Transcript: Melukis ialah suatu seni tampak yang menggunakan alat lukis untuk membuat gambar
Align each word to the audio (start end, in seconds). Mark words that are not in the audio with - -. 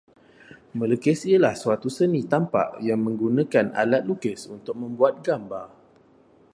Melukis 0.79 1.19
ialah 1.31 1.53
suatu 1.63 1.85
seni 1.97 2.21
tampak 2.33 2.67
yang 2.87 2.99
menggunakan 3.07 3.65
alat 3.81 4.01
lukis 4.09 4.39
untuk 4.55 4.73
membuat 4.81 5.13
gambar 5.27 5.65